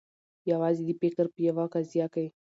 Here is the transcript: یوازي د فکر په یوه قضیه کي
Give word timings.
یوازي 0.51 0.83
د 0.87 0.91
فکر 1.01 1.25
په 1.33 1.39
یوه 1.47 1.65
قضیه 1.73 2.07
کي 2.13 2.25